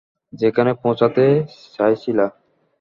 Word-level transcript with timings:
যেখানে 0.33 0.71
পৌছতে 0.81 1.25
চাইছিলা? 1.75 2.25